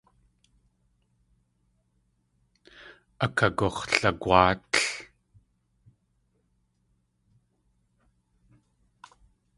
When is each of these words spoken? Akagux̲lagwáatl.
Akagux̲lagwáatl. 3.25 4.73